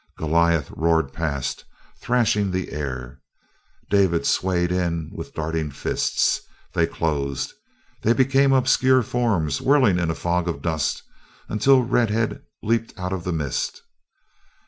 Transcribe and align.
Goliath 0.17 0.71
roared 0.71 1.13
past, 1.13 1.63
thrashing 2.01 2.49
the 2.49 2.71
air; 2.71 3.21
David 3.91 4.25
swayed 4.25 4.71
in 4.71 5.11
with 5.13 5.35
darting 5.35 5.69
fists. 5.69 6.41
They 6.73 6.87
closed. 6.87 7.53
They 8.01 8.13
became 8.13 8.51
obscure 8.51 9.03
forms 9.03 9.61
whirling 9.61 9.99
in 9.99 10.09
a 10.09 10.15
fog 10.15 10.47
of 10.47 10.63
dust 10.63 11.03
until 11.49 11.83
red 11.83 12.09
head 12.09 12.41
leaped 12.63 12.97
out 12.97 13.13
of 13.13 13.25
the 13.25 13.31
mist. 13.31 13.83